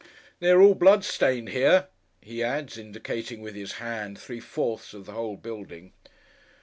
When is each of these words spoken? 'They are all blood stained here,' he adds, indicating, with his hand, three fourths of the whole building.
'They 0.39 0.49
are 0.49 0.61
all 0.63 0.73
blood 0.73 1.03
stained 1.05 1.49
here,' 1.49 1.87
he 2.21 2.43
adds, 2.43 2.75
indicating, 2.75 3.39
with 3.39 3.53
his 3.53 3.73
hand, 3.73 4.17
three 4.17 4.39
fourths 4.39 4.95
of 4.95 5.05
the 5.05 5.11
whole 5.13 5.37
building. 5.37 5.93